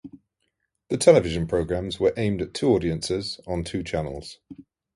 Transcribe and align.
The 0.89 0.97
television 0.97 1.45
programs 1.45 1.99
were 1.99 2.11
aimed 2.17 2.41
at 2.41 2.55
two 2.55 2.69
audiences 2.69 3.39
on 3.45 3.63
two 3.63 3.83
channels. 3.83 4.39